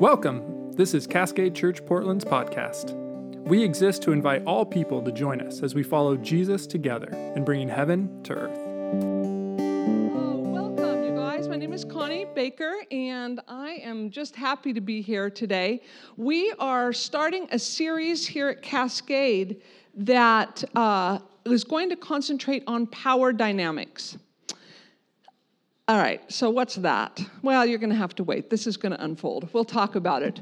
[0.00, 0.72] Welcome.
[0.72, 2.94] This is Cascade Church Portland's podcast.
[3.44, 7.44] We exist to invite all people to join us as we follow Jesus together in
[7.44, 8.58] bringing heaven to earth.
[10.46, 11.48] Welcome, you guys.
[11.48, 15.82] My name is Connie Baker, and I am just happy to be here today.
[16.16, 19.60] We are starting a series here at Cascade
[19.96, 24.16] that uh, is going to concentrate on power dynamics.
[25.90, 27.20] All right, so what's that?
[27.42, 28.48] Well, you're going to have to wait.
[28.48, 29.48] This is going to unfold.
[29.52, 30.40] We'll talk about it.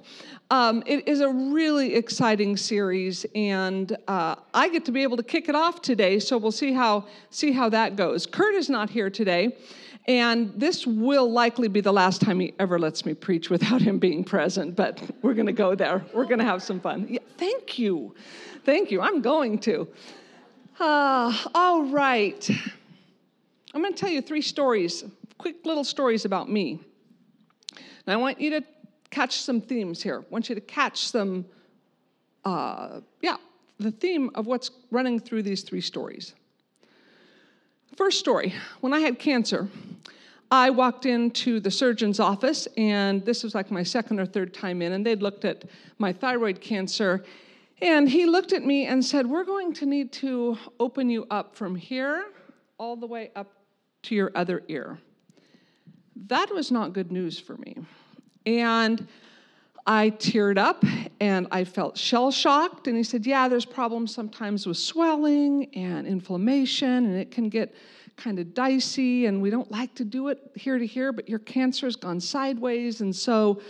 [0.51, 5.23] Um, it is a really exciting series, and uh, I get to be able to
[5.23, 6.19] kick it off today.
[6.19, 8.27] So we'll see how see how that goes.
[8.27, 9.57] Kurt is not here today,
[10.07, 13.99] and this will likely be the last time he ever lets me preach without him
[13.99, 14.77] being present.
[14.77, 16.05] But we're going to go there.
[16.13, 17.07] We're going to have some fun.
[17.09, 18.15] Yeah, thank you,
[18.67, 19.01] thank you.
[19.01, 19.89] I'm going to.
[20.79, 22.51] Uh, all right.
[23.75, 25.05] I'm going to tell you three stories
[25.39, 26.81] quick little stories about me.
[27.77, 28.65] And I want you to
[29.11, 30.21] catch some themes here.
[30.21, 31.47] I want you to catch some,
[32.45, 33.37] uh, yeah,
[33.79, 36.35] the theme of what's running through these three stories.
[37.97, 39.69] First story when I had cancer,
[40.51, 44.81] I walked into the surgeon's office, and this was like my second or third time
[44.81, 45.65] in, and they'd looked at
[45.99, 47.25] my thyroid cancer.
[47.83, 51.55] And he looked at me and said, We're going to need to open you up
[51.55, 52.27] from here
[52.79, 53.53] all the way up
[54.05, 54.99] to your other ear.
[56.27, 57.77] That was not good news for me.
[58.45, 59.07] And
[59.87, 60.85] I teared up
[61.21, 62.89] and I felt shell shocked.
[62.89, 67.75] And he said, Yeah, there's problems sometimes with swelling and inflammation, and it can get
[68.17, 69.27] kind of dicey.
[69.27, 72.21] And we don't like to do it here to here, but your cancer has gone
[72.21, 73.01] sideways.
[73.01, 73.63] And so,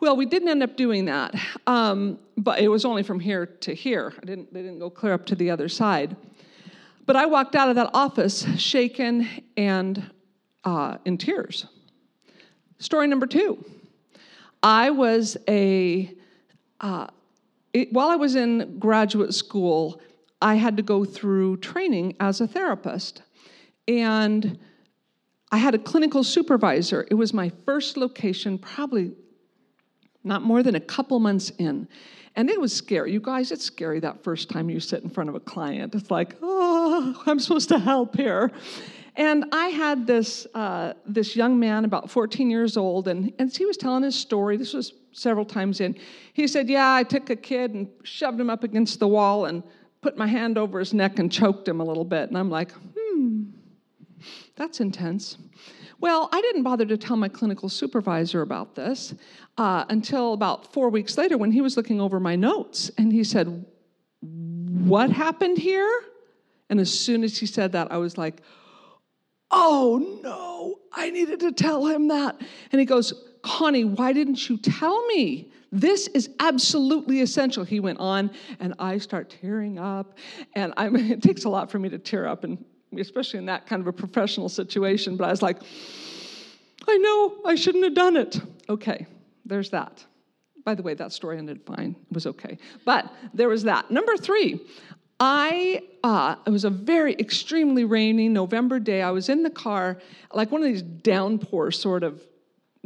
[0.00, 1.34] well, we didn't end up doing that,
[1.66, 4.14] um, but it was only from here to here.
[4.20, 6.16] I didn't, they didn't go clear up to the other side.
[7.06, 10.10] But I walked out of that office shaken and
[10.64, 11.66] uh, in tears.
[12.78, 13.64] Story number two
[14.62, 16.10] I was a,
[16.80, 17.08] uh,
[17.72, 20.00] it, while I was in graduate school,
[20.40, 23.22] I had to go through training as a therapist.
[23.86, 24.58] And
[25.52, 27.06] I had a clinical supervisor.
[27.10, 29.12] It was my first location, probably
[30.24, 31.86] not more than a couple months in.
[32.36, 33.12] And it was scary.
[33.12, 35.94] You guys, it's scary that first time you sit in front of a client.
[35.94, 38.50] It's like, oh, I'm supposed to help here.
[39.16, 43.64] And I had this, uh, this young man, about 14 years old, and, and he
[43.64, 44.56] was telling his story.
[44.56, 45.96] This was several times in.
[46.32, 49.62] He said, Yeah, I took a kid and shoved him up against the wall and
[50.00, 52.28] put my hand over his neck and choked him a little bit.
[52.28, 53.44] And I'm like, Hmm,
[54.56, 55.38] that's intense.
[56.00, 59.14] Well, I didn't bother to tell my clinical supervisor about this
[59.56, 62.90] uh, until about four weeks later when he was looking over my notes.
[62.98, 63.64] And he said,
[64.20, 65.88] What happened here?
[66.68, 68.42] And as soon as he said that, I was like,
[69.50, 72.40] Oh no, I needed to tell him that.
[72.72, 73.12] And he goes,
[73.42, 75.52] Connie, why didn't you tell me?
[75.70, 77.64] This is absolutely essential.
[77.64, 80.16] He went on, and I start tearing up.
[80.54, 82.64] And I mean, it takes a lot for me to tear up, and
[82.98, 85.16] especially in that kind of a professional situation.
[85.16, 85.58] But I was like,
[86.86, 88.40] I know I shouldn't have done it.
[88.68, 89.06] Okay,
[89.44, 90.04] there's that.
[90.64, 91.96] By the way, that story ended fine.
[92.10, 92.56] It was okay.
[92.86, 93.90] But there was that.
[93.90, 94.60] Number three,
[95.20, 99.02] I, uh, it was a very extremely rainy November day.
[99.02, 99.98] I was in the car,
[100.32, 102.22] like one of these downpour sort of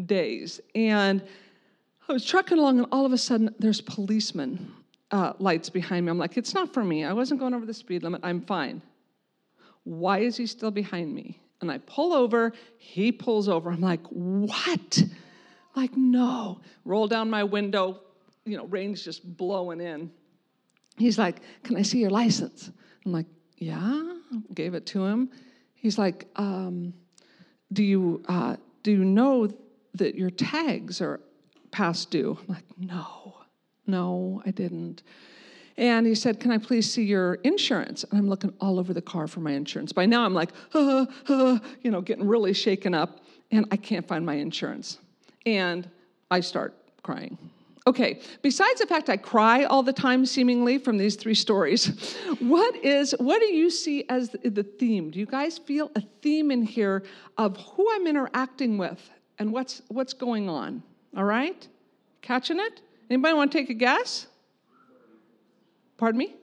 [0.05, 1.22] days, and
[2.09, 4.72] I was trucking along, and all of a sudden, there's policemen
[5.11, 6.11] uh, lights behind me.
[6.11, 7.05] I'm like, it's not for me.
[7.05, 8.21] I wasn't going over the speed limit.
[8.25, 8.83] I'm fine.
[9.84, 11.41] Why is he still behind me?
[11.61, 12.53] And I pull over.
[12.77, 13.71] He pulls over.
[13.71, 15.03] I'm like, what?
[15.75, 16.61] Like, no.
[16.84, 18.00] Roll down my window.
[18.44, 20.11] You know, rain's just blowing in.
[20.98, 22.70] He's like, Can I see your license?
[23.04, 23.26] I'm like,
[23.56, 24.16] Yeah,
[24.54, 25.31] gave it to him.
[25.75, 26.94] He's like, um,
[27.72, 29.48] Do you uh, do you know
[29.94, 31.20] that your tags are
[31.70, 32.38] past due?
[32.41, 33.37] I'm like, No,
[33.87, 35.03] no, I didn't.
[35.76, 38.04] And he said, Can I please see your insurance?
[38.04, 39.92] And I'm looking all over the car for my insurance.
[39.92, 43.20] By now, I'm like, uh, uh, you know, getting really shaken up,
[43.53, 44.98] and I can't find my insurance.
[45.46, 45.88] And
[46.31, 47.38] I start crying.
[47.88, 51.87] Okay, besides the fact I cry all the time, seemingly, from these three stories,
[52.38, 55.11] what is what do you see as the theme?
[55.11, 57.02] Do you guys feel a theme in here
[57.38, 59.00] of who I'm interacting with
[59.38, 60.82] and what's what's going on?
[61.17, 61.67] All right?
[62.20, 62.82] Catching it?
[63.08, 64.26] Anybody want to take a guess?
[65.96, 66.35] Pardon me?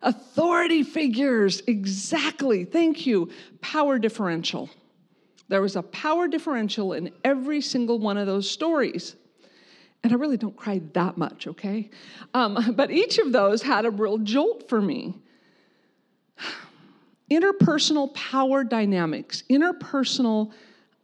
[0.00, 2.64] Authority figures, exactly.
[2.64, 3.30] Thank you.
[3.60, 4.70] Power differential.
[5.48, 9.14] There was a power differential in every single one of those stories.
[10.04, 11.90] And I really don't cry that much, okay?
[12.34, 15.14] Um, but each of those had a real jolt for me.
[17.30, 20.52] Interpersonal power dynamics, interpersonal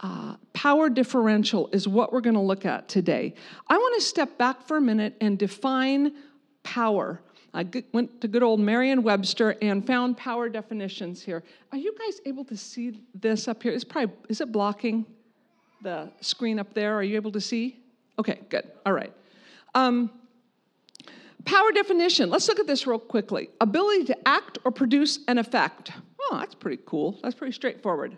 [0.00, 3.34] uh, power differential is what we're going to look at today.
[3.68, 6.12] I want to step back for a minute and define
[6.62, 7.20] power.
[7.54, 11.44] I went to good old Merriam Webster and found power definitions here.
[11.70, 13.72] Are you guys able to see this up here?
[13.72, 15.06] It's probably, is it blocking
[15.82, 16.96] the screen up there?
[16.96, 17.83] Are you able to see?
[18.18, 18.70] Okay, good.
[18.86, 19.12] All right.
[19.74, 20.10] Um,
[21.44, 22.30] power definition.
[22.30, 23.50] Let's look at this real quickly.
[23.60, 25.92] Ability to act or produce an effect.
[26.20, 27.18] Oh, that's pretty cool.
[27.22, 28.16] That's pretty straightforward.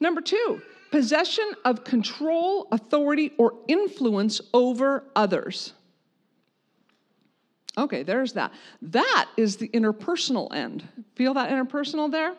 [0.00, 0.60] Number two,
[0.90, 5.72] possession of control, authority, or influence over others.
[7.78, 8.52] Okay, there's that.
[8.82, 10.86] That is the interpersonal end.
[11.14, 12.34] Feel that interpersonal there?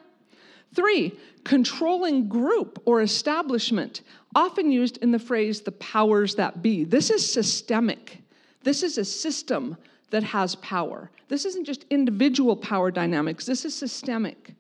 [0.76, 1.14] Three,
[1.44, 4.02] controlling group or establishment,
[4.36, 6.84] often used in the phrase the powers that be.
[6.84, 8.20] This is systemic.
[8.64, 9.78] This is a system
[10.10, 11.10] that has power.
[11.28, 14.54] This isn't just individual power dynamics, this is systemic.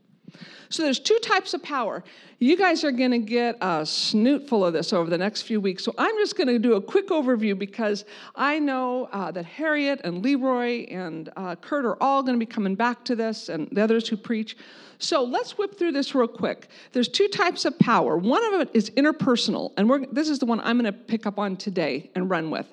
[0.70, 2.04] So there's two types of power.
[2.40, 5.84] You guys are going to get a snootful of this over the next few weeks.
[5.84, 10.02] So I'm just going to do a quick overview because I know uh, that Harriet
[10.04, 13.70] and Leroy and uh, Kurt are all going to be coming back to this and
[13.72, 14.58] the others who preach.
[14.98, 16.70] So let's whip through this real quick.
[16.92, 18.18] There's two types of power.
[18.18, 21.38] One of it is interpersonal, and this is the one I'm going to pick up
[21.38, 22.68] on today and run with.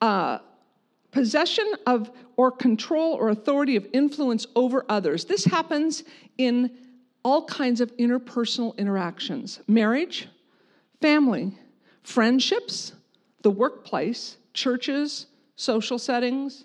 [0.00, 0.38] Uh,
[1.10, 5.24] possession of or control or authority of influence over others.
[5.24, 6.04] This happens
[6.38, 6.70] in
[7.22, 10.28] all kinds of interpersonal interactions marriage,
[11.00, 11.52] family,
[12.02, 12.92] friendships,
[13.42, 15.26] the workplace, churches,
[15.56, 16.64] social settings,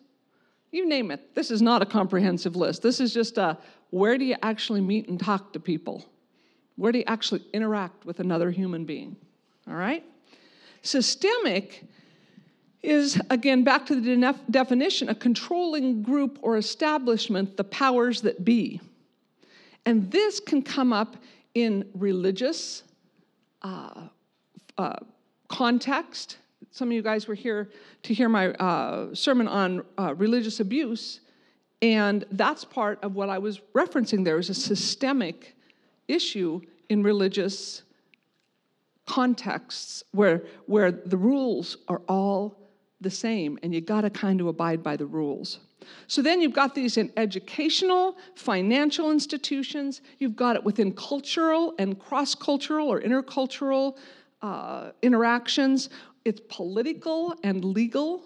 [0.72, 1.34] you name it.
[1.36, 2.82] This is not a comprehensive list.
[2.82, 3.58] This is just a
[3.92, 6.06] where do you actually meet and talk to people?
[6.76, 9.16] Where do you actually interact with another human being?
[9.68, 10.04] All right?
[10.82, 11.86] Systemic
[12.86, 18.80] is, again, back to the definition a controlling group or establishment, the powers that be.
[19.86, 21.18] And this can come up
[21.54, 22.84] in religious
[23.62, 24.08] uh,
[24.78, 24.98] uh,
[25.48, 26.38] context.
[26.72, 27.70] Some of you guys were here
[28.04, 31.22] to hear my uh, sermon on uh, religious abuse,
[31.82, 35.56] and that's part of what I was referencing there is a systemic
[36.08, 37.84] issue in religious
[39.06, 42.65] contexts where, where the rules are all
[43.06, 45.60] the same, and you got to kind of abide by the rules.
[46.08, 51.98] So then you've got these in educational, financial institutions, you've got it within cultural and
[51.98, 53.96] cross cultural or intercultural
[54.42, 55.90] uh, interactions,
[56.26, 58.24] it's political and legal.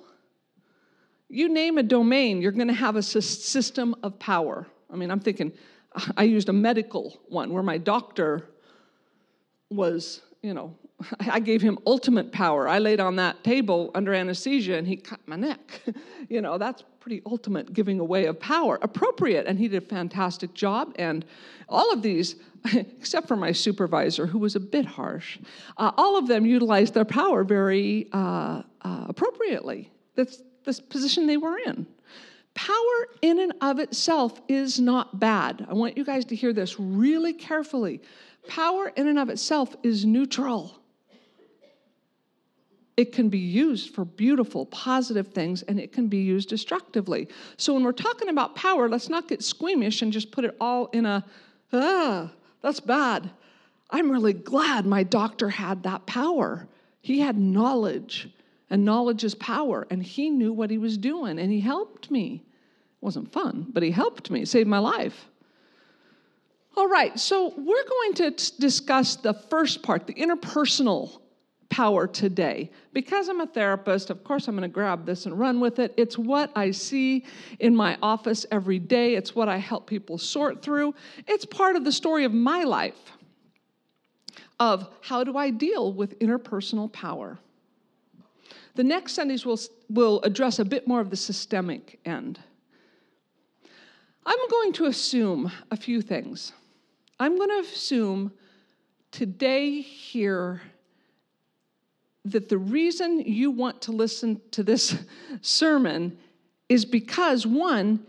[1.27, 4.65] You name a domain, you're going to have a system of power.
[4.91, 5.51] I mean, I'm thinking,
[6.17, 8.49] I used a medical one where my doctor
[9.69, 10.75] was, you know,
[11.19, 12.67] I gave him ultimate power.
[12.67, 15.81] I laid on that table under anesthesia and he cut my neck.
[16.29, 18.77] you know, that's pretty ultimate giving away of power.
[18.81, 20.93] Appropriate, and he did a fantastic job.
[20.97, 21.25] And
[21.67, 22.35] all of these,
[22.73, 25.39] except for my supervisor, who was a bit harsh,
[25.77, 29.91] uh, all of them utilized their power very uh, uh, appropriately.
[30.15, 31.87] That's the position they were in.
[32.55, 35.65] Power in and of itself is not bad.
[35.69, 38.01] I want you guys to hear this really carefully.
[38.47, 40.79] Power in and of itself is neutral
[42.99, 47.29] it can be used for beautiful, positive things, and it can be used destructively.
[47.55, 50.87] So when we're talking about power, let's not get squeamish and just put it all
[50.87, 51.23] in a,
[51.71, 52.29] ah,
[52.61, 53.29] that's bad.
[53.89, 56.67] I'm really glad my doctor had that power.
[56.99, 58.27] He had knowledge,
[58.69, 62.43] and knowledge is power, and he knew what he was doing, and he helped me.
[62.43, 65.29] It wasn't fun, but he helped me, saved my life.
[66.75, 71.21] All right, so we're going to discuss the first part, the interpersonal
[71.69, 72.71] power today.
[72.93, 75.93] Because I'm a therapist, of course, I'm going to grab this and run with it.
[75.97, 77.25] It's what I see
[77.59, 80.95] in my office every day, it's what I help people sort through.
[81.27, 83.13] It's part of the story of my life
[84.59, 87.39] of how do I deal with interpersonal power.
[88.75, 89.59] The next Sundays will,
[89.89, 92.39] will address a bit more of the systemic end.
[94.25, 96.51] I'm going to assume a few things.
[97.19, 98.31] I'm going to assume
[99.11, 100.61] today, here,
[102.25, 104.95] that the reason you want to listen to this
[105.41, 106.17] sermon
[106.67, 108.05] is because, one,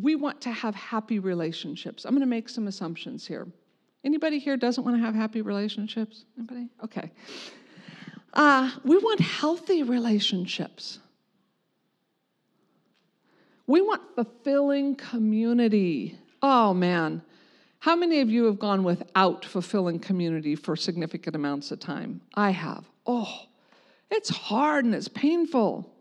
[0.00, 2.04] we want to have happy relationships.
[2.04, 3.46] I'm going to make some assumptions here.
[4.04, 6.24] Anybody here doesn't want to have happy relationships?
[6.36, 6.68] Anybody?
[6.84, 7.10] Okay.
[8.32, 10.98] Uh, we want healthy relationships.
[13.66, 16.18] We want fulfilling community.
[16.42, 17.22] Oh man,
[17.80, 22.20] how many of you have gone without fulfilling community for significant amounts of time?
[22.34, 23.46] I have oh,
[24.10, 25.92] it's hard and it's painful.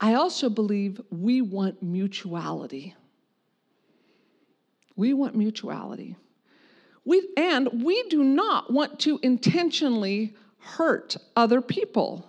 [0.00, 2.94] I also believe we want mutuality.
[4.94, 6.16] We want mutuality.
[7.04, 10.34] We, and we do not want to intentionally
[10.66, 12.28] hurt other people?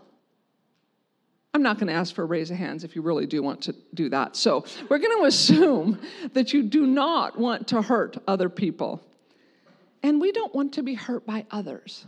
[1.54, 3.62] I'm not going to ask for a raise of hands if you really do want
[3.64, 4.36] to do that.
[4.36, 6.00] So we're going to assume
[6.34, 9.04] that you do not want to hurt other people.
[10.04, 12.06] And we don't want to be hurt by others.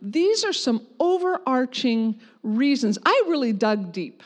[0.00, 2.98] These are some overarching reasons.
[3.04, 4.22] I really dug deep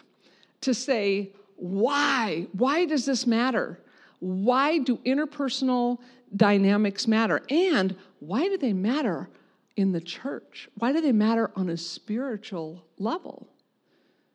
[0.62, 2.46] to say, why?
[2.52, 3.78] Why does this matter?
[4.20, 5.98] Why do interpersonal
[6.34, 7.42] dynamics matter?
[7.48, 9.28] And why do they matter
[9.76, 10.68] in the church?
[10.78, 13.48] Why do they matter on a spiritual level?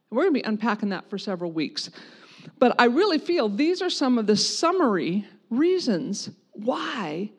[0.10, 1.90] We're going to be unpacking that for several weeks.
[2.60, 7.32] But I really feel these are some of the summary reasons why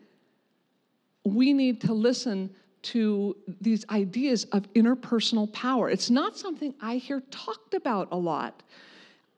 [1.24, 2.50] we need to listen
[2.92, 5.90] to these ideas of interpersonal power.
[5.90, 8.62] It's not something I hear talked about a lot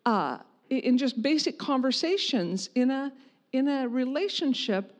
[0.06, 0.38] uh,
[0.68, 3.12] in just basic conversations in a,
[3.52, 4.94] in a relationship.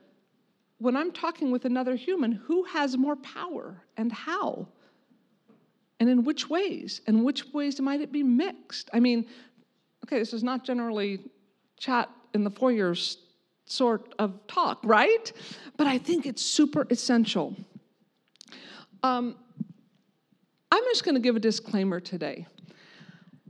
[0.79, 4.67] When I'm talking with another human, who has more power and how?
[6.01, 7.01] And in which ways?
[7.07, 8.89] And which ways might it be mixed?
[8.91, 9.27] I mean,
[10.03, 11.19] okay, this is not generally
[11.77, 12.95] chat in the foyer
[13.65, 15.31] sort of talk, right?
[15.77, 17.55] But I think it's super essential.
[19.03, 19.35] Um,
[20.71, 22.45] I'm just going to give a disclaimer today.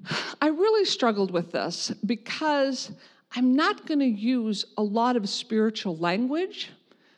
[0.42, 2.92] I really struggled with this because
[3.36, 6.70] I'm not going to use a lot of spiritual language,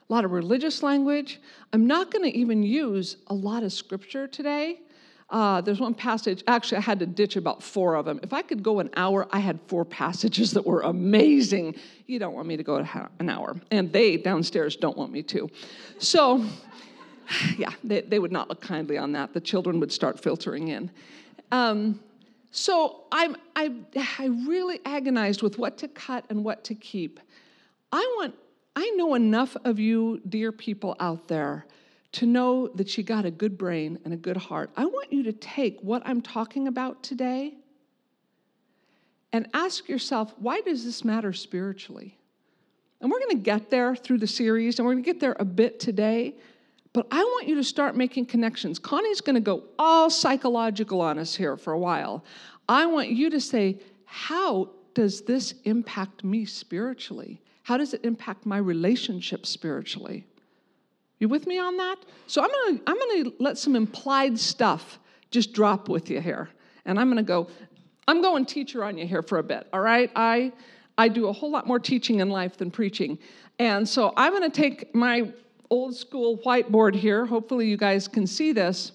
[0.09, 1.39] a lot of religious language.
[1.71, 4.79] I'm not going to even use a lot of scripture today
[5.33, 8.19] uh, there's one passage, actually, I had to ditch about four of them.
[8.21, 11.75] If I could go an hour, I had four passages that were amazing.
[12.05, 12.75] You don't want me to go
[13.19, 15.49] an hour, and they downstairs don't want me to.
[15.97, 16.45] So,
[17.57, 19.33] yeah, they, they would not look kindly on that.
[19.33, 20.91] The children would start filtering in.
[21.51, 21.99] Um,
[22.51, 23.73] so I'm, I,
[24.19, 27.19] I really agonized with what to cut and what to keep.
[27.91, 28.35] I want,
[28.75, 31.65] I know enough of you, dear people out there,
[32.13, 35.23] to know that you got a good brain and a good heart, I want you
[35.23, 37.55] to take what I'm talking about today
[39.31, 42.19] and ask yourself, why does this matter spiritually?
[43.01, 45.35] And we're going to get there through the series, and we're going to get there
[45.39, 46.35] a bit today.
[46.93, 48.77] But I want you to start making connections.
[48.77, 52.23] Connie's going to go all psychological on us here for a while.
[52.69, 57.41] I want you to say, how does this impact me spiritually?
[57.63, 60.27] How does it impact my relationship spiritually?
[61.19, 61.95] You with me on that?
[62.27, 64.99] So I'm gonna I'm gonna let some implied stuff
[65.31, 66.49] just drop with you here.
[66.85, 67.47] And I'm gonna go,
[68.07, 70.11] I'm going teacher on you here for a bit, all right?
[70.15, 70.51] I
[70.97, 73.17] I do a whole lot more teaching in life than preaching.
[73.57, 75.31] And so I'm gonna take my
[75.73, 77.25] old school whiteboard here.
[77.25, 78.91] Hopefully you guys can see this.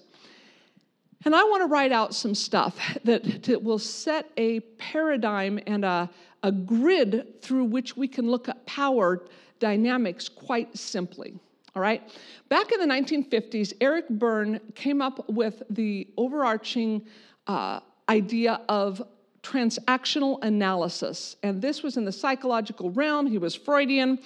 [1.25, 5.83] And I want to write out some stuff that, that will set a paradigm and
[5.83, 6.09] a,
[6.41, 9.25] a grid through which we can look at power
[9.59, 11.37] dynamics quite simply.
[11.75, 12.01] All right?
[12.47, 17.05] Back in the 1950s, Eric Berne came up with the overarching
[17.47, 19.01] uh, idea of
[19.41, 21.35] transactional analysis.
[21.43, 23.27] And this was in the psychological realm.
[23.27, 24.19] He was Freudian.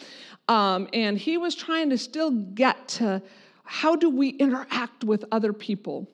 [0.47, 3.21] Um, and he was trying to still get to
[3.63, 6.07] how do we interact with other people.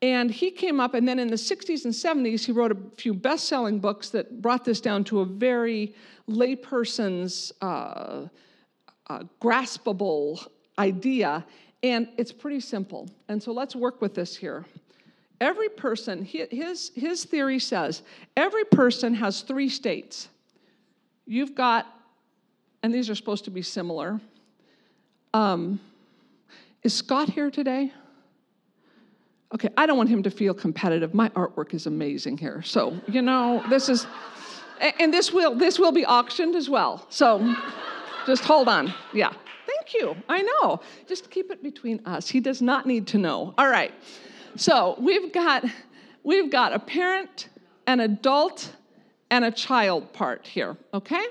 [0.00, 3.12] And he came up, and then in the 60s and 70s, he wrote a few
[3.12, 5.94] best selling books that brought this down to a very
[6.28, 8.26] layperson's uh,
[9.08, 10.46] uh, graspable
[10.78, 11.44] idea,
[11.82, 13.08] and it's pretty simple.
[13.28, 14.64] And so let's work with this here.
[15.40, 18.02] Every person, his, his theory says,
[18.36, 20.28] every person has three states.
[21.26, 21.86] You've got,
[22.82, 24.20] and these are supposed to be similar.
[25.32, 25.78] Um,
[26.82, 27.92] is Scott here today?
[29.54, 31.14] Okay, I don't want him to feel competitive.
[31.14, 32.62] My artwork is amazing here.
[32.62, 34.06] So, you know, this is,
[34.98, 37.06] and this will, this will be auctioned as well.
[37.08, 37.54] So
[38.26, 38.92] just hold on.
[39.14, 39.32] Yeah.
[39.66, 40.16] Thank you.
[40.28, 40.80] I know.
[41.06, 42.28] Just keep it between us.
[42.28, 43.54] He does not need to know.
[43.56, 43.92] All right.
[44.58, 45.64] So we've got
[46.24, 47.48] we've got a parent,
[47.86, 48.72] an adult,
[49.30, 51.24] and a child part here, okay?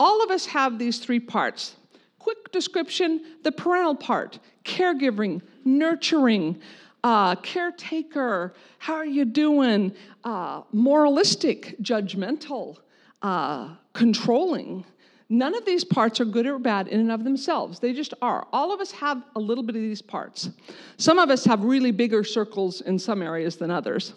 [0.00, 1.76] All of us have these three parts.
[2.18, 6.58] Quick description the parental part, caregiving, nurturing,
[7.04, 9.92] uh, caretaker, how are you doing?
[10.24, 12.78] Uh, moralistic, judgmental,
[13.20, 14.86] uh, controlling.
[15.30, 17.78] None of these parts are good or bad in and of themselves.
[17.80, 18.46] They just are.
[18.52, 20.50] All of us have a little bit of these parts.
[20.96, 24.14] Some of us have really bigger circles in some areas than others.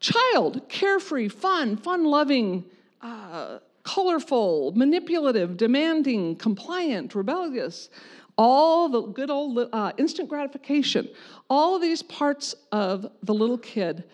[0.00, 2.64] Child, carefree, fun, fun loving,
[3.02, 7.90] uh, colorful, manipulative, demanding, compliant, rebellious,
[8.38, 11.06] all the good old uh, instant gratification,
[11.50, 14.04] all these parts of the little kid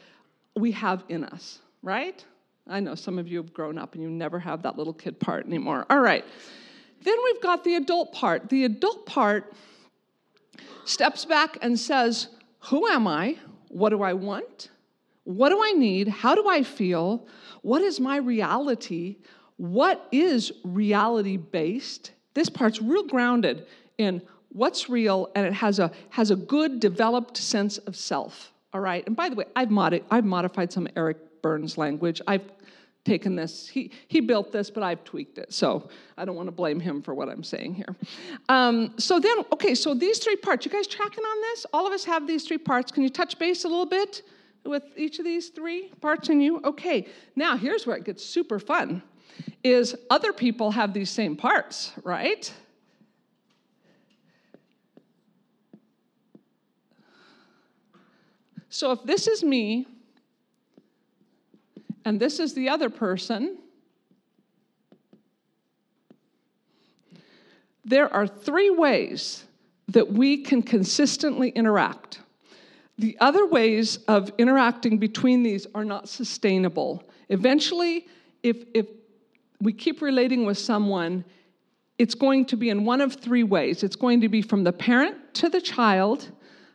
[0.56, 2.24] we have in us, right?
[2.68, 5.20] I know some of you have grown up and you never have that little kid
[5.20, 5.86] part anymore.
[5.88, 6.24] All right.
[7.02, 8.48] Then we've got the adult part.
[8.48, 9.52] The adult part
[10.84, 12.28] steps back and says,
[12.70, 13.38] Who am I?
[13.68, 14.70] What do I want?
[15.24, 16.08] What do I need?
[16.08, 17.26] How do I feel?
[17.62, 19.16] What is my reality?
[19.56, 22.12] What is reality based?
[22.34, 23.66] This part's real grounded
[23.98, 28.52] in what's real and it has a has a good developed sense of self.
[28.72, 29.06] All right.
[29.06, 32.20] And by the way, I've, modi- I've modified some Eric Berne's language.
[32.26, 32.42] I've
[33.06, 33.68] taken this.
[33.68, 35.54] He, he built this, but I've tweaked it.
[35.54, 37.96] So I don't want to blame him for what I'm saying here.
[38.48, 41.66] Um, so then, okay, so these three parts, you guys tracking on this?
[41.72, 42.92] All of us have these three parts.
[42.92, 44.22] Can you touch base a little bit
[44.64, 46.60] with each of these three parts in you?
[46.64, 49.02] Okay, now here's where it gets super fun
[49.62, 52.52] is other people have these same parts, right?
[58.68, 59.86] So if this is me,
[62.06, 63.58] and this is the other person,
[67.84, 69.42] there are three ways
[69.88, 72.20] that we can consistently interact.
[72.96, 77.02] The other ways of interacting between these are not sustainable.
[77.28, 78.06] Eventually,
[78.44, 78.86] if, if
[79.60, 81.24] we keep relating with someone,
[81.98, 83.82] it's going to be in one of three ways.
[83.82, 86.30] It's going to be from the parent to the child,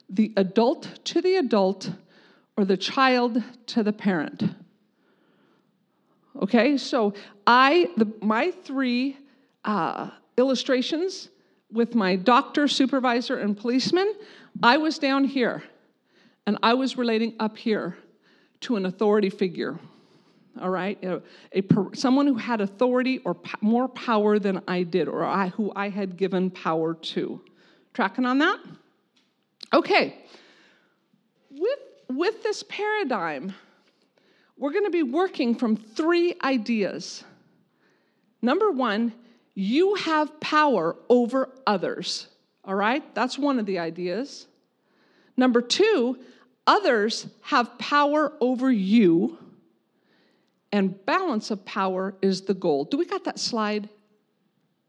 [0.10, 1.90] the adult to the adult,
[2.58, 4.44] or the child to the parent.
[6.40, 7.14] Okay, so
[7.46, 9.18] I, the, my three
[9.66, 11.30] uh, illustrations
[11.72, 14.14] with my doctor, supervisor, and policeman,
[14.64, 15.64] I was down here
[16.46, 17.98] and I was relating up here
[18.62, 19.80] to an authority figure.
[20.62, 21.22] All right, a,
[21.54, 25.88] a someone who had authority or more power than I did, or I, who I
[25.88, 27.42] had given power to.
[27.94, 28.60] Tracking on that?
[29.74, 30.18] Okay.
[31.50, 33.54] With with this paradigm,
[34.62, 37.24] we're going to be working from three ideas.
[38.44, 39.12] Number one,
[39.56, 42.28] you have power over others.
[42.64, 43.04] All right?
[43.16, 44.46] That's one of the ideas.
[45.36, 46.20] Number two,
[46.68, 49.40] others have power over you,
[50.72, 52.86] and balance of power is the goal.
[52.86, 53.90] Do we got that slide?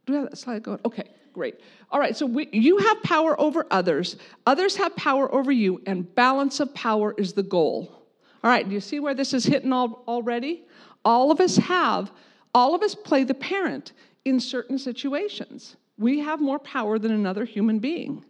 [0.05, 0.81] Do we have that slide going?
[0.85, 1.59] Okay, great.
[1.91, 6.15] All right, so we, you have power over others, others have power over you, and
[6.15, 8.02] balance of power is the goal.
[8.43, 10.65] All right, do you see where this is hitting all, already?
[11.05, 12.11] All of us have,
[12.55, 13.93] all of us play the parent
[14.25, 15.77] in certain situations.
[15.99, 18.25] We have more power than another human being.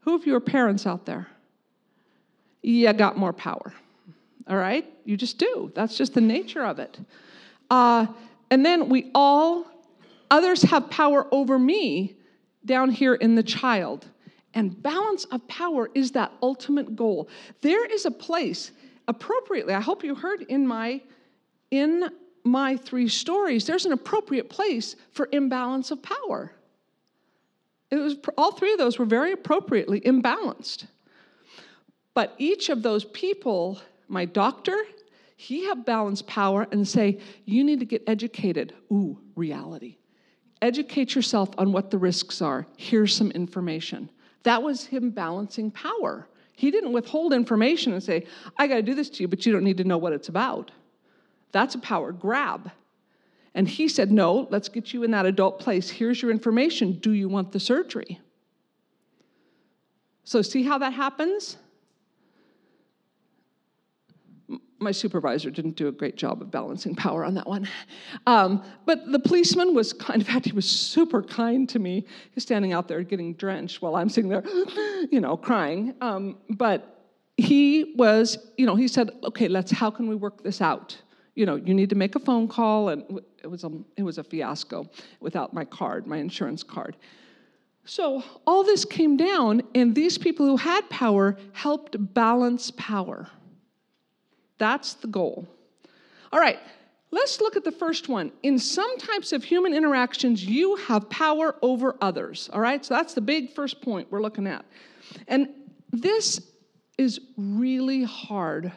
[0.00, 1.28] Who of you are parents out there?
[2.62, 3.72] You got more power.
[4.48, 4.84] All right?
[5.04, 5.70] You just do.
[5.74, 6.98] That's just the nature of it.
[7.70, 8.06] Uh,
[8.50, 9.66] and then we all,
[10.30, 12.16] others have power over me
[12.64, 14.06] down here in the child.
[14.54, 17.28] And balance of power is that ultimate goal.
[17.60, 18.72] There is a place
[19.06, 21.02] appropriately, I hope you heard in my
[21.70, 22.08] in
[22.44, 26.52] my three stories, there's an appropriate place for imbalance of power.
[27.90, 30.86] It was all three of those were very appropriately imbalanced.
[32.14, 34.76] But each of those people, my doctor,
[35.36, 38.74] he have balanced power and say, you need to get educated.
[38.90, 39.98] Ooh, reality.
[40.60, 42.66] Educate yourself on what the risks are.
[42.76, 44.10] Here's some information.
[44.48, 46.26] That was him balancing power.
[46.56, 49.52] He didn't withhold information and say, I got to do this to you, but you
[49.52, 50.70] don't need to know what it's about.
[51.52, 52.70] That's a power grab.
[53.54, 55.90] And he said, No, let's get you in that adult place.
[55.90, 56.92] Here's your information.
[56.94, 58.20] Do you want the surgery?
[60.24, 61.58] So, see how that happens?
[64.80, 67.68] My supervisor didn't do a great job of balancing power on that one.
[68.26, 72.06] Um, but the policeman was kind, in fact, he was super kind to me.
[72.32, 74.44] He's standing out there getting drenched while I'm sitting there,
[75.10, 75.94] you know, crying.
[76.00, 76.98] Um, but
[77.36, 80.96] he was, you know, he said, okay, let's, how can we work this out?
[81.34, 84.18] You know, you need to make a phone call, and it was a, it was
[84.18, 86.96] a fiasco without my card, my insurance card.
[87.84, 93.28] So all this came down, and these people who had power helped balance power.
[94.58, 95.48] That's the goal.
[96.32, 96.58] All right,
[97.10, 98.32] let's look at the first one.
[98.42, 102.50] In some types of human interactions, you have power over others.
[102.52, 104.64] All right, so that's the big first point we're looking at.
[105.26, 105.48] And
[105.92, 106.40] this
[106.98, 108.72] is really hard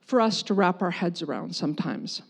[0.00, 2.22] for us to wrap our heads around sometimes.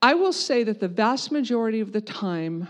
[0.00, 2.68] I will say that the vast majority of the time,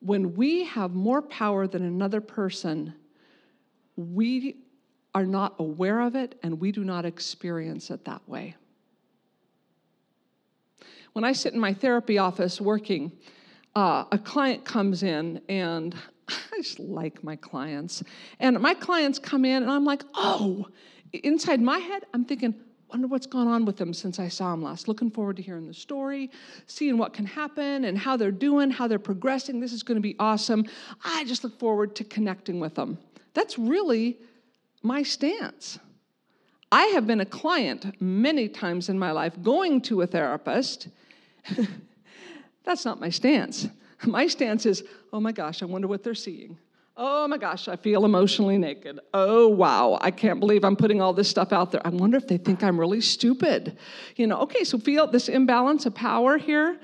[0.00, 2.94] when we have more power than another person,
[3.96, 4.63] we
[5.14, 8.56] are not aware of it and we do not experience it that way.
[11.12, 13.12] When I sit in my therapy office working,
[13.76, 15.94] uh, a client comes in and
[16.28, 18.02] I just like my clients.
[18.40, 20.66] And my clients come in and I'm like, oh,
[21.12, 22.54] inside my head, I'm thinking,
[22.88, 24.88] wonder what's gone on with them since I saw them last.
[24.88, 26.30] Looking forward to hearing the story,
[26.66, 29.60] seeing what can happen and how they're doing, how they're progressing.
[29.60, 30.64] This is going to be awesome.
[31.04, 32.98] I just look forward to connecting with them.
[33.34, 34.18] That's really
[34.84, 35.78] my stance.
[36.70, 40.88] I have been a client many times in my life going to a therapist.
[42.64, 43.68] That's not my stance.
[44.04, 46.58] My stance is, oh my gosh, I wonder what they're seeing.
[46.96, 49.00] Oh my gosh, I feel emotionally naked.
[49.12, 51.80] Oh wow, I can't believe I'm putting all this stuff out there.
[51.84, 53.78] I wonder if they think I'm really stupid.
[54.14, 56.78] You know, okay, so feel this imbalance of power here.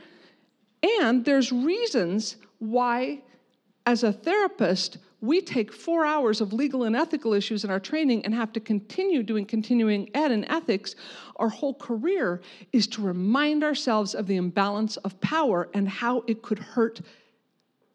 [1.00, 3.22] And there's reasons why,
[3.86, 8.24] as a therapist, we take four hours of legal and ethical issues in our training
[8.24, 10.94] and have to continue doing continuing ed and ethics.
[11.36, 12.40] Our whole career
[12.72, 17.00] is to remind ourselves of the imbalance of power and how it could hurt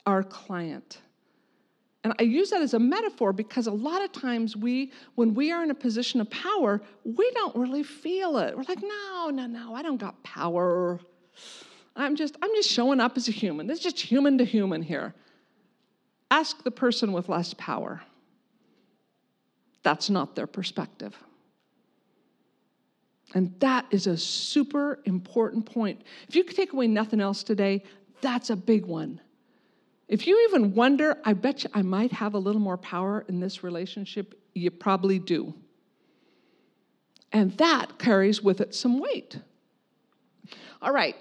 [0.06, 1.02] our client.
[2.04, 5.52] And I use that as a metaphor because a lot of times we, when we
[5.52, 8.56] are in a position of power, we don't really feel it.
[8.56, 11.00] We're like, no, no, no, I don't got power.
[11.96, 13.66] I'm just, I'm just showing up as a human.
[13.66, 15.16] This is just human to human here.
[16.32, 18.02] Ask the person with less power.
[19.84, 21.16] That's not their perspective.
[23.34, 26.02] And that is a super important point.
[26.28, 27.84] If you could take away nothing else today,
[28.22, 29.20] that's a big one.
[30.08, 33.40] If you even wonder, I bet you I might have a little more power in
[33.40, 35.54] this relationship, you probably do.
[37.32, 39.40] And that carries with it some weight.
[40.82, 41.16] All right.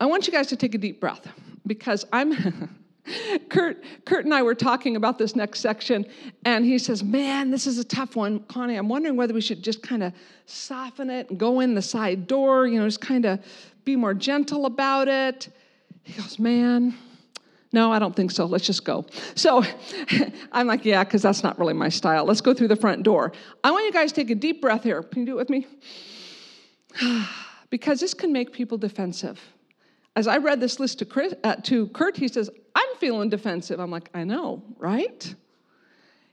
[0.00, 1.28] I want you guys to take a deep breath
[1.66, 2.74] because I'm
[3.48, 6.06] Kurt, Kurt and I were talking about this next section,
[6.44, 8.40] and he says, Man, this is a tough one.
[8.40, 10.12] Connie, I'm wondering whether we should just kind of
[10.46, 13.40] soften it and go in the side door, you know, just kind of
[13.84, 15.48] be more gentle about it.
[16.02, 16.94] He goes, Man,
[17.74, 18.46] no, I don't think so.
[18.46, 19.04] Let's just go.
[19.34, 19.64] So
[20.52, 22.24] I'm like, yeah, because that's not really my style.
[22.24, 23.32] Let's go through the front door.
[23.64, 25.02] I want you guys to take a deep breath here.
[25.02, 25.66] Can you do it with me?
[27.70, 29.40] because this can make people defensive.
[30.16, 33.80] As I read this list to, Chris, uh, to Kurt, he says, I'm feeling defensive.
[33.80, 35.34] I'm like, I know, right?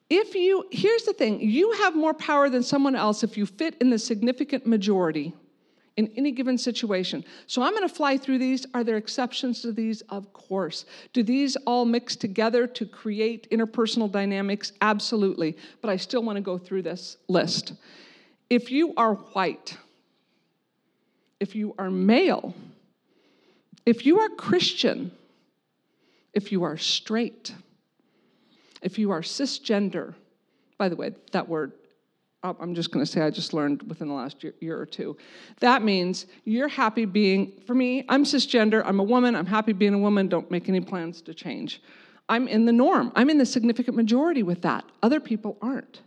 [0.09, 3.75] If you, here's the thing you have more power than someone else if you fit
[3.79, 5.33] in the significant majority
[5.97, 7.23] in any given situation.
[7.47, 8.65] So I'm going to fly through these.
[8.73, 10.01] Are there exceptions to these?
[10.09, 10.85] Of course.
[11.13, 14.73] Do these all mix together to create interpersonal dynamics?
[14.81, 15.57] Absolutely.
[15.81, 17.73] But I still want to go through this list.
[18.49, 19.77] If you are white,
[21.39, 22.53] if you are male,
[23.85, 25.11] if you are Christian,
[26.33, 27.53] if you are straight,
[28.81, 30.15] if you are cisgender,
[30.77, 31.73] by the way, that word
[32.43, 34.85] oh, I'm just going to say I just learned within the last year, year, or
[34.85, 35.17] two.
[35.59, 39.93] That means you're happy being, for me, I'm cisgender, I'm a woman, I'm happy being
[39.93, 41.81] a woman, don't make any plans to change.
[42.29, 44.85] I'm in the norm, I'm in the significant majority with that.
[45.03, 46.01] Other people aren't.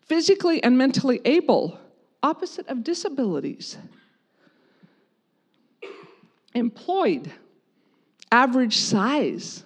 [0.00, 1.78] Physically and mentally able,
[2.22, 3.76] opposite of disabilities.
[6.54, 7.32] Employed,
[8.30, 9.64] average size.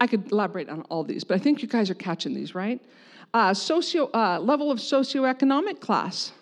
[0.00, 2.80] I could elaborate on all these, but I think you guys are catching these, right?
[3.34, 6.32] Uh, socio, uh, level of socioeconomic class,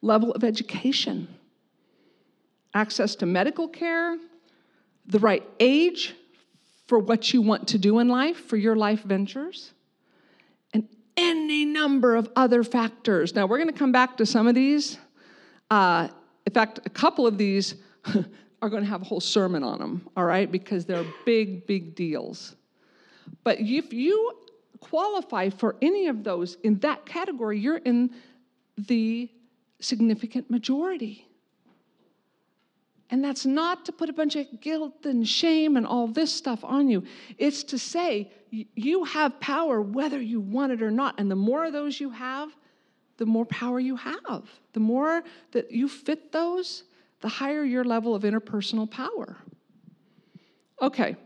[0.00, 1.28] level of education,
[2.74, 4.16] access to medical care,
[5.06, 6.14] the right age
[6.86, 9.72] for what you want to do in life, for your life ventures,
[10.72, 13.34] and any number of other factors.
[13.34, 14.98] Now, we're going to come back to some of these.
[15.70, 16.08] Uh,
[16.48, 17.74] in fact, a couple of these
[18.62, 21.94] are going to have a whole sermon on them, all right, because they're big, big
[21.94, 22.56] deals.
[23.44, 24.32] But if you
[24.80, 28.14] qualify for any of those in that category, you're in
[28.78, 29.28] the
[29.80, 31.28] significant majority.
[33.10, 36.64] And that's not to put a bunch of guilt and shame and all this stuff
[36.64, 37.04] on you.
[37.36, 41.20] It's to say you have power whether you want it or not.
[41.20, 42.48] And the more of those you have,
[43.18, 44.48] the more power you have.
[44.72, 46.84] The more that you fit those,
[47.20, 49.36] the higher your level of interpersonal power.
[50.80, 51.16] Okay.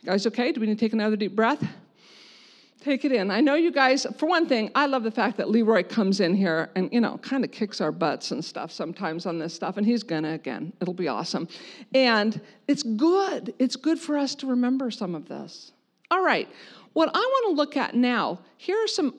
[0.00, 0.50] You guys okay?
[0.50, 1.64] Do we need to take another deep breath?
[2.80, 3.30] Take it in.
[3.30, 6.34] I know you guys, for one thing, I love the fact that Leroy comes in
[6.34, 9.76] here and, you know, kind of kicks our butts and stuff sometimes on this stuff,
[9.76, 10.72] and he's gonna again.
[10.80, 11.46] It'll be awesome.
[11.94, 13.54] And it's good.
[13.60, 15.70] It's good for us to remember some of this.
[16.10, 16.48] All right.
[16.92, 19.14] What I want to look at now, here are some,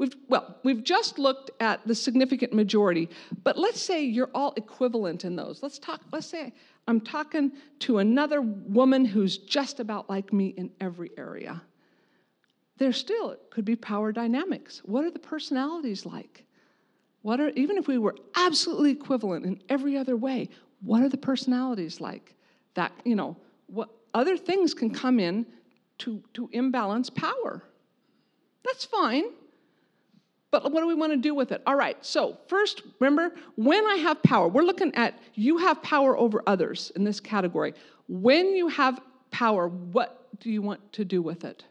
[0.00, 3.10] We've, well, we've just looked at the significant majority,
[3.44, 5.62] but let's say you're all equivalent in those.
[5.62, 6.54] Let's talk, let's say
[6.88, 11.60] I'm talking to another woman who's just about like me in every area.
[12.78, 14.80] There still could be power dynamics.
[14.86, 16.46] What are the personalities like?
[17.20, 20.48] What are, even if we were absolutely equivalent in every other way,
[20.80, 22.36] what are the personalities like?
[22.72, 23.36] That, you know,
[23.66, 25.44] what other things can come in
[25.98, 27.62] to, to imbalance power.
[28.64, 29.24] That's fine.
[30.50, 31.62] But what do we want to do with it?
[31.66, 36.16] All right, so first, remember, when I have power, we're looking at you have power
[36.16, 37.74] over others in this category.
[38.08, 41.64] When you have power, what do you want to do with it?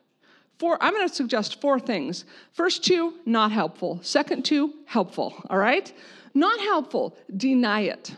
[0.60, 2.26] Four, I'm going to suggest four things.
[2.52, 4.00] First two, not helpful.
[4.02, 5.34] Second two, helpful.
[5.50, 5.92] All right?
[6.34, 8.16] Not helpful, deny it.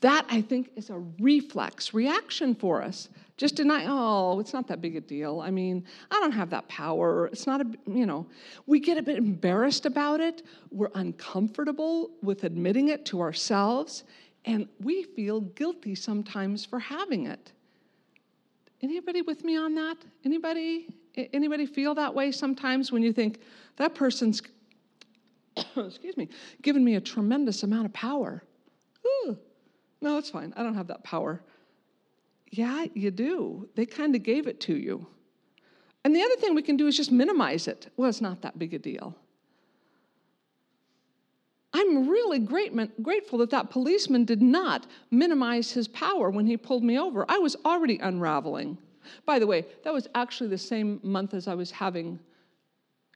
[0.00, 3.08] That, I think, is a reflex reaction for us.
[3.38, 5.40] Just deny, oh, it's not that big a deal.
[5.40, 7.28] I mean, I don't have that power.
[7.28, 8.26] It's not a, you know,
[8.66, 10.42] we get a bit embarrassed about it.
[10.72, 14.02] We're uncomfortable with admitting it to ourselves,
[14.44, 17.52] and we feel guilty sometimes for having it.
[18.82, 19.96] Anybody with me on that?
[20.24, 20.88] Anybody
[21.32, 23.40] anybody feel that way sometimes when you think
[23.76, 24.40] that person's
[25.76, 26.28] excuse me,
[26.62, 28.42] given me a tremendous amount of power?
[29.06, 29.38] Ooh,
[30.00, 30.52] no, it's fine.
[30.56, 31.42] I don't have that power.
[32.50, 33.68] Yeah, you do.
[33.74, 35.06] They kind of gave it to you.
[36.04, 37.92] And the other thing we can do is just minimize it.
[37.96, 39.14] Well, it's not that big a deal.
[41.74, 46.82] I'm really great, grateful that that policeman did not minimize his power when he pulled
[46.82, 47.26] me over.
[47.28, 48.78] I was already unraveling.
[49.26, 52.18] By the way, that was actually the same month as I was having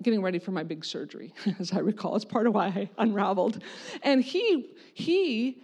[0.02, 2.16] getting ready for my big surgery, as I recall.
[2.16, 3.62] It's part of why I unraveled.
[4.02, 5.62] And he he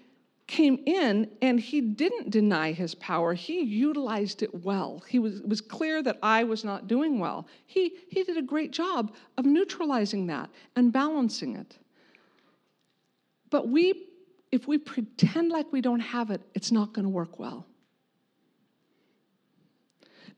[0.49, 3.35] came in and he didn't deny his power.
[3.35, 5.05] He utilized it well.
[5.07, 7.47] He was, was clear that I was not doing well.
[7.67, 11.79] He, he did a great job of neutralizing that and balancing it.
[13.51, 14.07] But we,
[14.51, 17.67] if we pretend like we don't have it, it's not going to work well.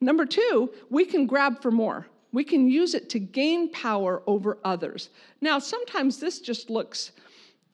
[0.01, 2.07] Number two, we can grab for more.
[2.33, 5.11] We can use it to gain power over others.
[5.41, 7.13] Now, sometimes this just looks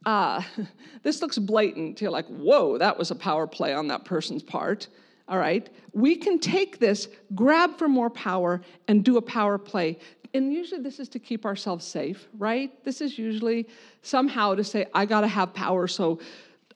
[0.07, 0.41] uh,
[1.03, 2.01] this looks blatant.
[2.01, 4.89] You're like, whoa, that was a power play on that person's part.
[5.29, 5.69] All right.
[5.93, 9.99] We can take this, grab for more power, and do a power play.
[10.33, 12.73] And usually this is to keep ourselves safe, right?
[12.85, 13.69] This is usually
[14.03, 16.21] somehow to say, I got to have power so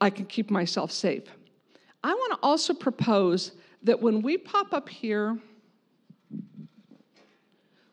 [0.01, 1.25] I can keep myself safe.
[2.03, 5.39] I want to also propose that when we pop up here,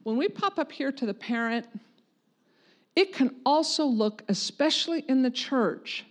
[0.03, 1.67] when we pop up here to the parent,
[2.97, 6.03] it can also look, especially in the church,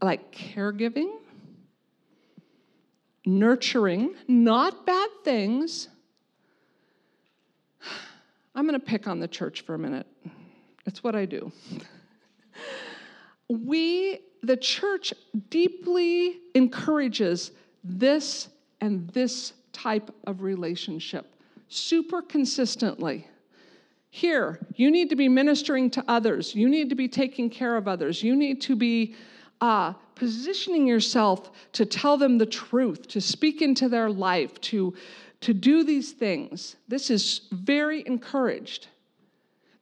[0.00, 1.10] like caregiving,
[3.26, 5.88] nurturing, not bad things.
[8.54, 10.06] I'm going to pick on the church for a minute.
[10.86, 11.50] It's what I do.
[13.48, 15.12] we, the church,
[15.50, 17.50] deeply encourages
[17.82, 18.48] this
[18.80, 21.26] and this type of relationship
[21.66, 23.26] super consistently.
[24.14, 26.54] Here, you need to be ministering to others.
[26.54, 28.22] You need to be taking care of others.
[28.22, 29.14] You need to be
[29.62, 34.92] uh, positioning yourself to tell them the truth, to speak into their life, to,
[35.40, 36.76] to do these things.
[36.88, 38.88] This is very encouraged.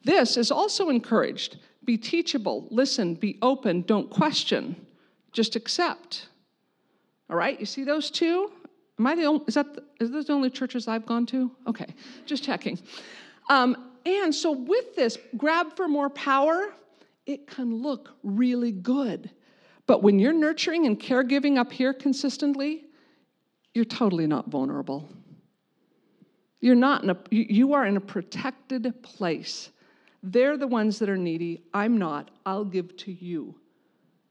[0.05, 1.59] This is also encouraged.
[1.85, 4.77] Be teachable, listen, be open, don't question,
[5.33, 6.29] just accept.
[7.29, 8.53] All right, you see those two?
[8.97, 11.51] Am I the only, is that, the, is those the only churches I've gone to?
[11.66, 11.87] Okay,
[12.27, 12.79] just checking.
[13.49, 16.73] Um, and so, with this grab for more power,
[17.27, 19.31] it can look really good.
[19.87, 22.85] But when you're nurturing and caregiving up here consistently,
[23.75, 25.09] you're totally not vulnerable.
[26.61, 29.71] You're not in a, you are in a protected place.
[30.23, 31.63] They're the ones that are needy.
[31.73, 32.31] I'm not.
[32.45, 33.55] I'll give to you.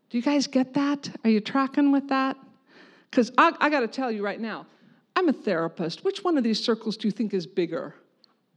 [0.09, 1.09] Do you guys get that?
[1.23, 2.37] Are you tracking with that?
[3.09, 4.65] Because I, I got to tell you right now,
[5.15, 6.03] I'm a therapist.
[6.03, 7.95] Which one of these circles do you think is bigger?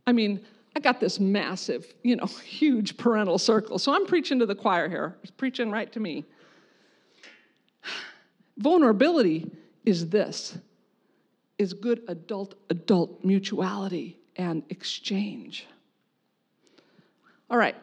[0.07, 0.41] I mean,
[0.75, 3.79] I got this massive, you know, huge parental circle.
[3.79, 6.25] So I'm preaching to the choir here, it's preaching right to me.
[8.59, 9.51] Vulnerability
[9.85, 10.57] is this
[11.59, 15.67] is good adult adult mutuality and exchange.
[17.51, 17.77] All right.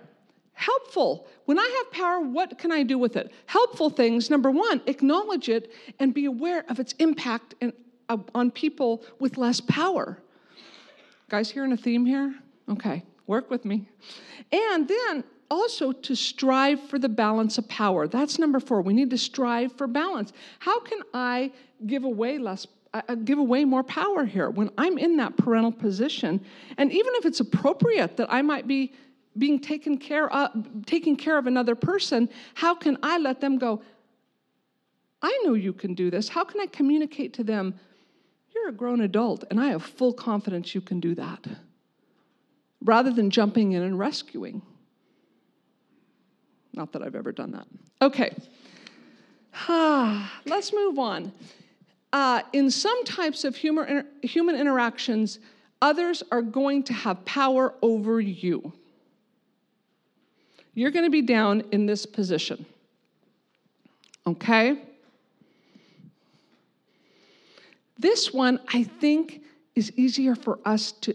[0.53, 1.27] Helpful.
[1.45, 3.31] When I have power, what can I do with it?
[3.45, 4.29] Helpful things.
[4.29, 7.71] Number one, acknowledge it and be aware of its impact in,
[8.09, 10.17] uh, on people with less power.
[11.29, 12.35] Guys, hearing a theme here?
[12.69, 13.89] Okay, work with me.
[14.51, 18.07] And then also to strive for the balance of power.
[18.07, 18.81] That's number four.
[18.81, 20.31] We need to strive for balance.
[20.59, 21.51] How can I
[21.85, 22.67] give away less?
[22.91, 26.43] Uh, give away more power here when I'm in that parental position,
[26.77, 28.93] and even if it's appropriate that I might be
[29.37, 30.49] being taken care of,
[30.87, 33.83] taking care of another person, how can I let them go?
[35.21, 36.29] I know you can do this.
[36.29, 37.79] How can I communicate to them?
[38.55, 41.45] You're a grown adult, and I have full confidence you can do that
[42.83, 44.61] rather than jumping in and rescuing.
[46.73, 47.67] Not that I've ever done that.
[48.01, 48.33] Okay,
[50.45, 51.31] let's move on.
[52.11, 55.39] Uh, in some types of humor, human interactions,
[55.81, 58.73] others are going to have power over you.
[60.73, 62.65] You're going to be down in this position.
[64.25, 64.81] Okay?
[67.97, 69.41] This one, I think,
[69.75, 71.13] is easier for us to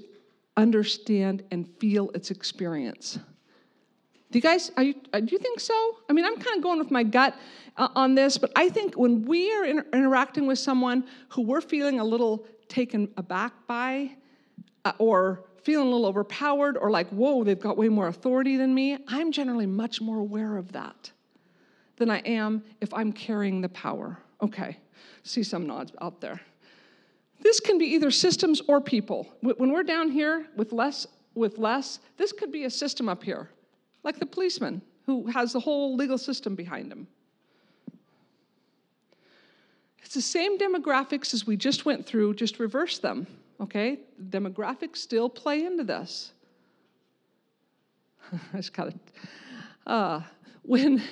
[0.57, 3.19] understand and feel its experience.
[4.31, 5.75] Do you guys, you, uh, do you think so?
[6.09, 7.37] I mean, I'm kind of going with my gut
[7.77, 11.61] uh, on this, but I think when we are inter- interacting with someone who we're
[11.61, 14.11] feeling a little taken aback by,
[14.85, 18.75] uh, or feeling a little overpowered, or like, whoa, they've got way more authority than
[18.75, 21.13] me, I'm generally much more aware of that
[21.97, 24.19] than I am if I'm carrying the power.
[24.43, 24.79] Okay,
[25.23, 26.41] see some nods out there.
[27.41, 29.29] This can be either systems or people.
[29.41, 33.51] When we're down here with less, with less, this could be a system up here,
[34.03, 37.07] like the policeman who has the whole legal system behind him.
[40.03, 43.27] It's the same demographics as we just went through, just reverse them,
[43.61, 44.01] okay?
[44.31, 46.33] Demographics still play into this.
[48.33, 48.97] I just got it.
[49.87, 50.21] Uh,
[50.63, 51.03] when,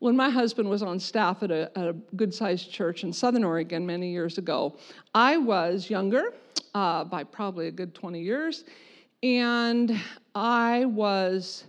[0.00, 3.86] when my husband was on staff at a, a good sized church in Southern Oregon
[3.86, 4.76] many years ago,
[5.14, 6.34] I was younger
[6.74, 8.64] uh, by probably a good 20 years,
[9.22, 9.98] and
[10.34, 11.64] I was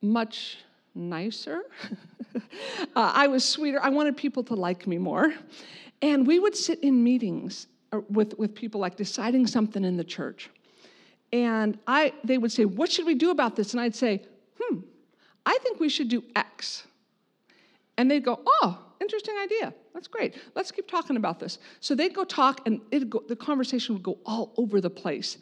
[0.00, 0.58] much
[0.94, 1.60] nicer.
[2.34, 2.40] uh,
[2.96, 3.80] I was sweeter.
[3.82, 5.34] I wanted people to like me more.
[6.00, 10.04] And we would sit in meetings uh, with, with people like deciding something in the
[10.04, 10.48] church.
[11.32, 13.72] And I, they would say, What should we do about this?
[13.72, 14.22] And I'd say,
[14.58, 14.80] Hmm,
[15.44, 16.87] I think we should do X.
[17.98, 19.74] And they'd go, oh, interesting idea.
[19.92, 20.36] That's great.
[20.54, 21.58] Let's keep talking about this.
[21.80, 22.80] So they'd go talk, and
[23.10, 25.38] go, the conversation would go all over the place.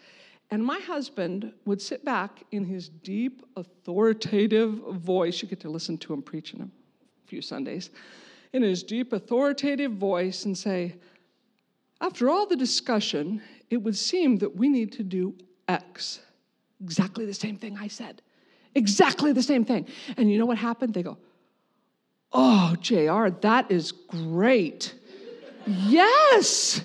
[0.51, 5.43] And my husband would sit back in his deep, authoritative voice.
[5.43, 6.69] You get to listen to him preach in a
[7.27, 7.91] few Sundays.
[8.53, 10.97] In his deep, authoritative voice, and say,
[12.01, 15.35] After all the discussion, it would seem that we need to do
[15.69, 16.21] X.
[16.83, 18.23] Exactly the same thing I said.
[18.75, 19.87] Exactly the same thing.
[20.17, 20.95] And you know what happened?
[20.95, 21.19] They go,
[22.39, 24.95] Oh, JR, that is great.
[25.67, 26.83] yes.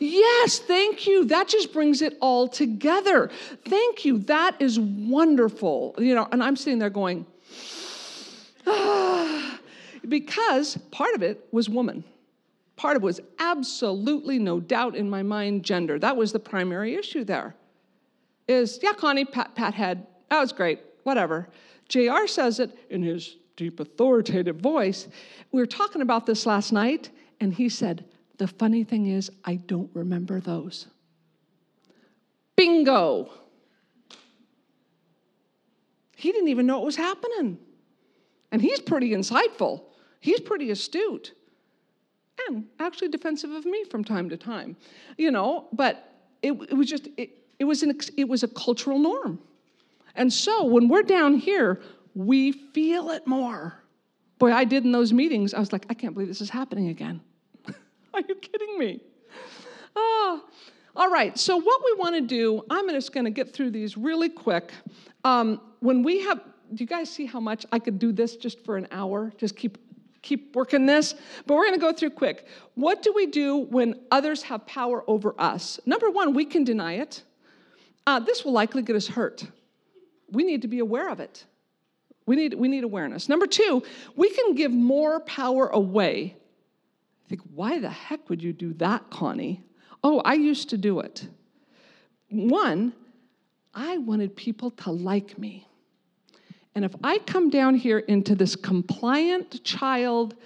[0.00, 1.24] Yes, thank you.
[1.26, 3.30] That just brings it all together.
[3.64, 4.18] Thank you.
[4.18, 5.94] That is wonderful.
[5.98, 7.26] You know, and I'm sitting there going,
[8.66, 9.60] ah,
[10.08, 12.02] because part of it was woman.
[12.74, 15.98] Part of it was absolutely no doubt in my mind gender.
[16.00, 17.54] That was the primary issue there.
[18.48, 20.06] Is, yeah, Connie, pat, pat head.
[20.30, 20.80] That was great.
[21.04, 21.48] Whatever.
[21.88, 25.08] JR says it in his deep, authoritative voice.
[25.52, 28.04] We were talking about this last night, and he said,
[28.38, 30.86] The funny thing is, I don't remember those.
[32.56, 33.30] Bingo!
[36.16, 37.58] He didn't even know what was happening.
[38.50, 39.82] And he's pretty insightful,
[40.20, 41.34] he's pretty astute,
[42.46, 44.76] and actually defensive of me from time to time,
[45.18, 48.98] you know, but it, it was just, it, it, was an, it was a cultural
[48.98, 49.40] norm.
[50.14, 51.80] And so when we're down here,
[52.14, 53.82] we feel it more.
[54.38, 55.54] Boy, I did in those meetings.
[55.54, 57.20] I was like, I can't believe this is happening again.
[58.14, 59.00] Are you kidding me?
[59.96, 60.42] Ah.
[60.98, 63.96] All right, so what we want to do, I'm just going to get through these
[63.96, 64.72] really quick.
[65.22, 66.40] Um, when we have,
[66.74, 69.32] do you guys see how much I could do this just for an hour?
[69.38, 69.78] Just keep
[70.22, 71.14] keep working this,
[71.46, 72.48] but we're going to go through quick.
[72.74, 75.78] What do we do when others have power over us?
[75.86, 77.22] Number one, we can deny it.
[78.04, 79.44] Uh, this will likely get us hurt.
[80.32, 81.44] We need to be aware of it.
[82.28, 83.30] We need, we need awareness.
[83.30, 83.82] Number two,
[84.14, 86.36] we can give more power away.
[87.24, 89.64] I think, why the heck would you do that, Connie?
[90.04, 91.26] Oh, I used to do it.
[92.28, 92.92] One,
[93.72, 95.66] I wanted people to like me.
[96.74, 100.36] And if I come down here into this compliant child,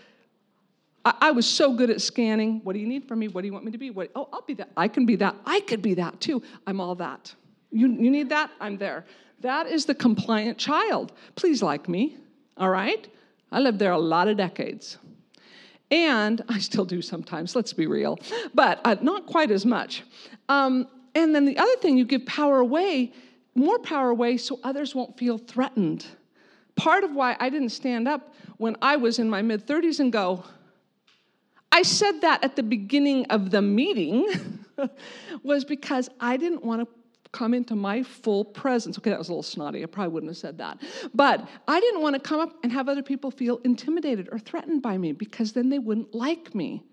[1.05, 2.61] I, I, was so good at scanning.
[2.63, 3.27] What do you need from me?
[3.27, 3.91] What do you want me to be?
[3.91, 4.71] What, oh, I'll be that.
[4.77, 5.35] I can be that.
[5.45, 6.45] I could be that too.
[6.65, 7.35] I'm all that.
[7.73, 8.53] You, you need that?
[8.61, 9.05] I'm there.
[9.43, 11.13] That is the compliant child.
[11.35, 12.17] Please like me,
[12.57, 13.07] all right?
[13.51, 14.99] I lived there a lot of decades.
[15.91, 18.19] And I still do sometimes, let's be real,
[18.55, 20.03] but uh, not quite as much.
[20.49, 23.13] Um, and then the other thing, you give power away,
[23.55, 26.07] more power away, so others won't feel threatened.
[26.75, 30.13] Part of why I didn't stand up when I was in my mid 30s and
[30.13, 30.45] go,
[31.71, 34.27] I said that at the beginning of the meeting
[35.43, 37.02] was because I didn't want to
[37.33, 38.99] come into my full presence.
[38.99, 39.83] Okay, that was a little snotty.
[39.83, 40.79] I probably wouldn't have said that.
[41.15, 44.83] But I didn't want to come up and have other people feel intimidated or threatened
[44.83, 46.85] by me because then they wouldn't like me.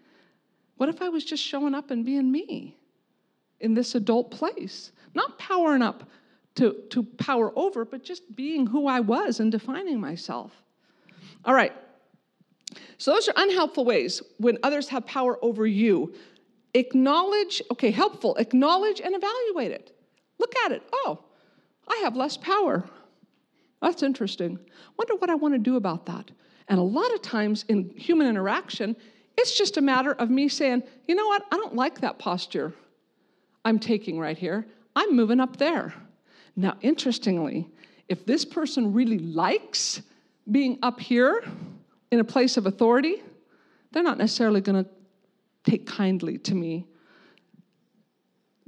[0.77, 2.77] What if I was just showing up and being me
[3.59, 4.93] in this adult place?
[5.13, 6.09] Not powering up
[6.55, 10.53] to, to power over, but just being who I was and defining myself.
[11.43, 11.73] All right.
[12.97, 16.13] So, those are unhelpful ways when others have power over you.
[16.75, 19.98] Acknowledge, okay, helpful, acknowledge and evaluate it.
[20.39, 20.83] Look at it.
[20.91, 21.19] Oh,
[21.87, 22.83] I have less power.
[23.81, 24.59] That's interesting.
[24.97, 26.31] Wonder what I want to do about that.
[26.67, 28.95] And a lot of times in human interaction,
[29.37, 32.73] it's just a matter of me saying, you know what, I don't like that posture
[33.65, 34.65] I'm taking right here.
[34.95, 35.93] I'm moving up there.
[36.55, 37.69] Now, interestingly,
[38.07, 40.01] if this person really likes
[40.49, 41.43] being up here
[42.11, 43.21] in a place of authority,
[43.91, 44.89] they're not necessarily going to
[45.63, 46.85] take kindly to me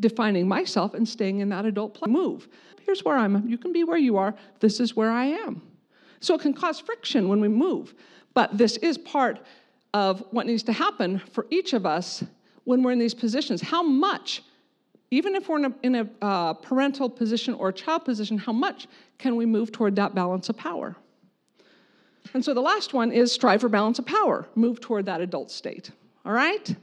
[0.01, 2.11] defining myself and staying in that adult play.
[2.11, 2.49] Move.
[2.85, 3.47] Here's where I'm.
[3.47, 4.35] You can be where you are.
[4.59, 5.61] This is where I am.
[6.19, 7.93] So it can cause friction when we move.
[8.33, 9.39] But this is part
[9.93, 12.23] of what needs to happen for each of us
[12.63, 13.61] when we're in these positions.
[13.61, 14.43] How much,
[15.09, 18.53] even if we're in a, in a uh, parental position or a child position, how
[18.53, 18.87] much
[19.17, 20.95] can we move toward that balance of power?
[22.33, 25.51] And so the last one is strive for balance of power, move toward that adult
[25.51, 25.91] state.
[26.25, 26.73] All right?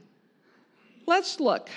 [1.07, 1.69] Let's look.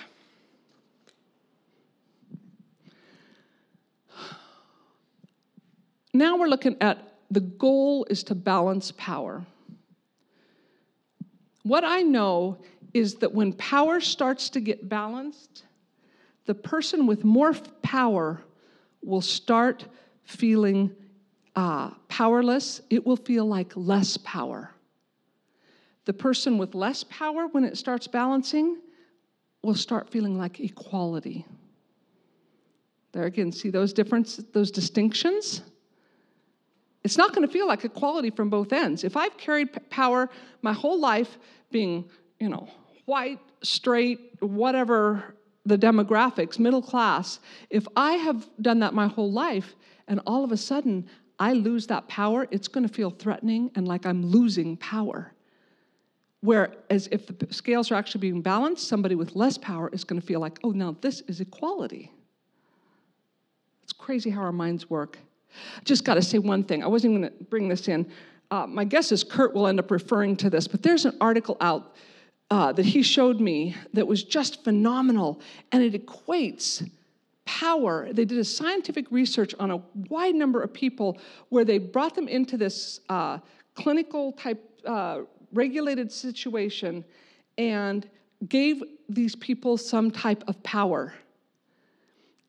[6.22, 6.98] Now we're looking at
[7.32, 9.44] the goal is to balance power.
[11.64, 12.58] What I know
[12.94, 15.64] is that when power starts to get balanced,
[16.46, 17.52] the person with more
[17.82, 18.40] power
[19.02, 19.84] will start
[20.22, 20.94] feeling
[21.56, 22.82] uh, powerless.
[22.88, 24.70] It will feel like less power.
[26.04, 28.76] The person with less power, when it starts balancing,
[29.64, 31.46] will start feeling like equality.
[33.10, 35.62] There again, see those differences, those distinctions?
[37.04, 39.02] It's not going to feel like equality from both ends.
[39.02, 40.30] If I've carried power
[40.62, 41.38] my whole life,
[41.70, 42.68] being, you know,
[43.06, 45.34] white, straight, whatever
[45.64, 47.40] the demographics, middle class,
[47.70, 49.74] if I have done that my whole life
[50.08, 53.88] and all of a sudden I lose that power, it's going to feel threatening and
[53.88, 55.32] like I'm losing power.
[56.40, 60.26] Whereas if the scales are actually being balanced, somebody with less power is going to
[60.26, 62.12] feel like, oh, now this is equality.
[63.84, 65.18] It's crazy how our minds work.
[65.84, 66.82] Just got to say one thing.
[66.82, 68.10] I wasn't going to bring this in.
[68.50, 71.56] Uh, my guess is Kurt will end up referring to this, but there's an article
[71.60, 71.96] out
[72.50, 75.40] uh, that he showed me that was just phenomenal,
[75.72, 76.86] and it equates
[77.46, 78.12] power.
[78.12, 82.28] They did a scientific research on a wide number of people where they brought them
[82.28, 83.38] into this uh,
[83.74, 85.20] clinical type uh,
[85.52, 87.04] regulated situation
[87.58, 88.08] and
[88.48, 91.14] gave these people some type of power.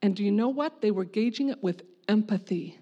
[0.01, 0.81] And do you know what?
[0.81, 2.77] They were gauging it with empathy.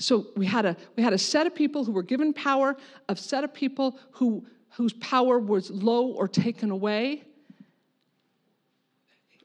[0.00, 2.76] So we had a we had a set of people who were given power,
[3.08, 7.22] a set of people who whose power was low or taken away.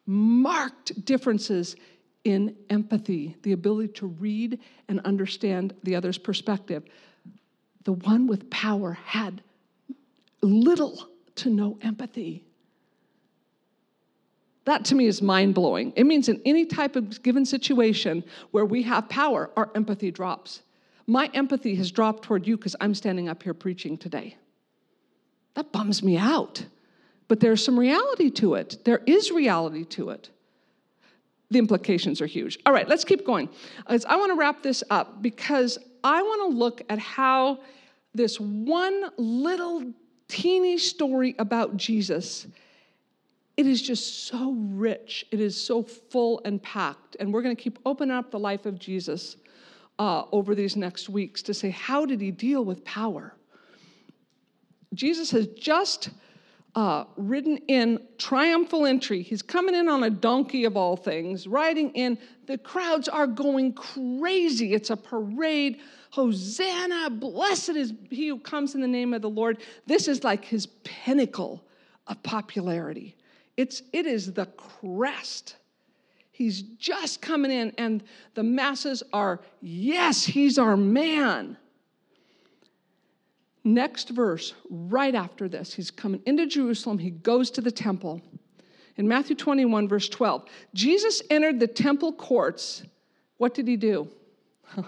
[0.06, 1.76] Marked differences
[2.24, 6.84] in empathy, the ability to read and understand the other's perspective.
[7.84, 9.42] The one with power had
[10.42, 12.44] little to no empathy.
[14.66, 15.94] That to me is mind blowing.
[15.96, 20.62] It means in any type of given situation where we have power, our empathy drops.
[21.08, 24.38] My empathy has dropped toward you because I'm standing up here preaching today.
[25.54, 26.66] That bums me out.
[27.28, 28.84] But there's some reality to it.
[28.86, 30.30] There is reality to it.
[31.52, 32.58] The implications are huge.
[32.66, 33.50] All right, let's keep going.
[33.88, 37.60] As I want to wrap this up because I want to look at how
[38.14, 39.94] this one little
[40.28, 42.48] teeny story about Jesus
[43.58, 45.26] it is just so rich.
[45.32, 47.16] It is so full and packed.
[47.20, 49.38] And we're going to keep opening up the life of Jesus
[49.98, 53.34] uh, over these next weeks to say, how did he deal with power?
[54.94, 56.10] Jesus has just
[56.76, 59.22] uh, ridden in triumphal entry.
[59.22, 62.18] He's coming in on a donkey of all things, riding in.
[62.48, 64.74] The crowds are going crazy.
[64.74, 65.80] It's a parade.
[66.10, 69.60] Hosanna, blessed is he who comes in the name of the Lord.
[69.86, 71.64] This is like his pinnacle
[72.08, 73.16] of popularity.
[73.58, 75.56] It's, it is the crest.
[76.32, 78.04] He's just coming in, and
[78.34, 81.58] the masses are, yes, he's our man.
[83.64, 87.00] Next verse, right after this, he's coming into Jerusalem.
[87.00, 88.22] He goes to the temple.
[88.98, 92.84] In Matthew 21, verse 12, Jesus entered the temple courts.
[93.38, 94.08] What did he do?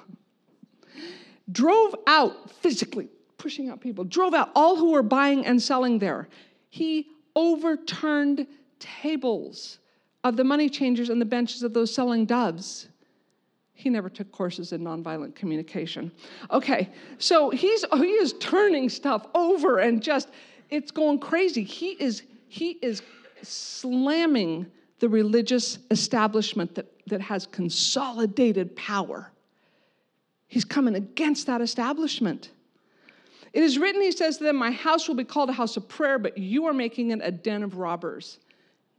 [1.51, 6.27] drove out physically, pushing out people, drove out all who were buying and selling there.
[6.69, 7.07] He
[7.37, 8.47] overturned
[8.79, 9.77] tables
[10.23, 12.89] of the money changers and the benches of those selling doves.
[13.73, 16.11] He never took courses in nonviolent communication.
[16.51, 20.29] Okay, so he's he is turning stuff over and just
[20.71, 21.63] it's going crazy.
[21.63, 23.03] He is he is
[23.43, 24.65] slamming
[24.99, 29.31] the religious establishment that, that has consolidated power.
[30.47, 32.49] He's coming against that establishment.
[33.57, 35.89] It is written, he says to them, My house will be called a house of
[35.89, 38.37] prayer, but you are making it a den of robbers.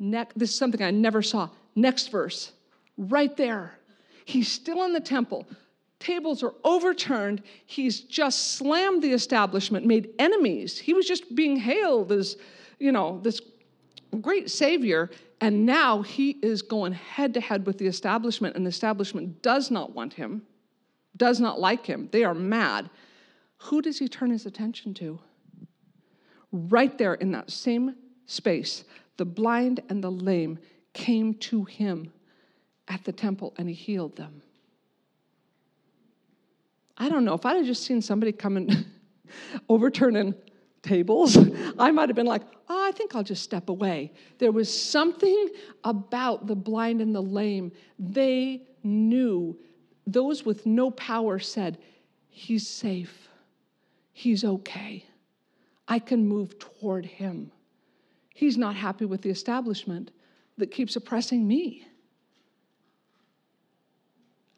[0.01, 1.51] Ne- this is something I never saw.
[1.77, 2.51] Next verse,
[2.97, 3.79] right there.
[4.25, 5.47] He's still in the temple.
[6.01, 7.45] Tables are overturned.
[7.67, 10.77] He's just slammed the establishment, made enemies.
[10.77, 12.37] He was just being hailed as,
[12.81, 13.41] you know, this
[14.21, 15.09] great savior.
[15.41, 19.71] And now he is going head to head with the establishment, and the establishment does
[19.71, 20.43] not want him,
[21.17, 22.09] does not like him.
[22.11, 22.91] They are mad.
[23.59, 25.19] Who does he turn his attention to?
[26.53, 27.97] Right there in that same
[28.27, 28.85] space,
[29.17, 30.59] the blind and the lame
[30.93, 32.13] came to him
[32.87, 34.43] at the temple and he healed them.
[36.97, 38.71] I don't know, if I'd have just seen somebody coming
[39.69, 40.35] overturning
[40.83, 41.37] tables,
[41.79, 44.13] I might have been like, oh, I think I'll just step away.
[44.39, 45.49] There was something
[45.85, 47.73] about the blind and the lame.
[47.99, 49.59] They knew,
[50.07, 51.79] those with no power said,
[52.31, 53.28] He's safe,
[54.19, 55.05] He's okay.
[55.87, 57.53] I can move toward Him.
[58.35, 60.11] He's not happy with the establishment
[60.57, 61.87] that keeps oppressing me.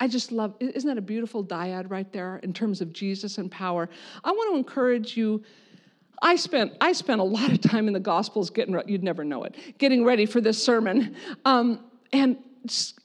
[0.00, 3.50] I just love, isn't that a beautiful dyad right there in terms of Jesus and
[3.50, 3.90] power?
[4.24, 5.44] I want to encourage you.
[6.22, 9.44] I spent, I spent a lot of time in the Gospels getting, you'd never know
[9.44, 11.14] it, getting ready for this sermon.
[11.44, 11.84] Um,
[12.14, 12.38] and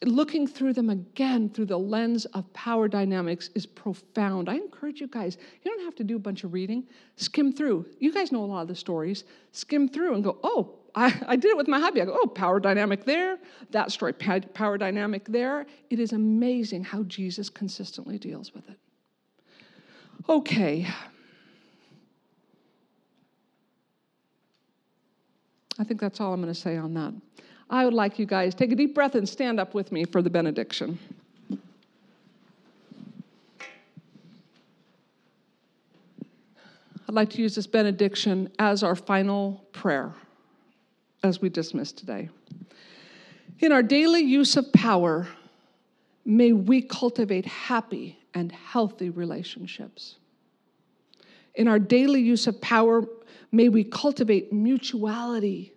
[0.04, 4.50] looking through them again through the lens of power dynamics is profound.
[4.50, 6.86] I encourage you guys, you don't have to do a bunch of reading,
[7.16, 7.86] skim through.
[8.00, 9.24] You guys know a lot of the stories.
[9.52, 12.02] Skim through and go, oh, I, I did it with my hobby.
[12.02, 13.38] I go, oh, power dynamic there,
[13.72, 15.66] that story, power dynamic there.
[15.90, 18.78] It is amazing how Jesus consistently deals with it.
[20.28, 20.88] Okay.
[25.78, 27.14] I think that's all I'm going to say on that.
[27.70, 30.22] I would like you guys take a deep breath and stand up with me for
[30.22, 31.00] the benediction.
[37.08, 40.14] I'd like to use this benediction as our final prayer
[41.24, 42.30] as we dismiss today.
[43.60, 45.28] In our daily use of power,
[46.26, 50.16] may we cultivate happy and healthy relationships.
[51.56, 53.06] In our daily use of power,
[53.52, 55.72] may we cultivate mutuality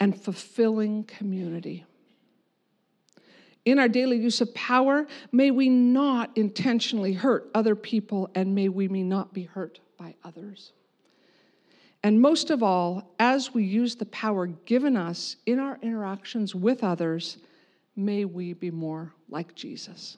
[0.00, 1.84] and fulfilling community.
[3.66, 8.70] In our daily use of power, may we not intentionally hurt other people and may
[8.70, 10.72] we not be hurt by others.
[12.02, 16.82] And most of all, as we use the power given us in our interactions with
[16.82, 17.36] others,
[17.94, 20.16] may we be more like Jesus.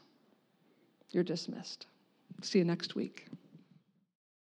[1.10, 1.86] You're dismissed.
[2.42, 3.26] See you next week.